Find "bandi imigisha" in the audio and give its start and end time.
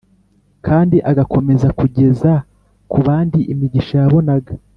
3.05-3.95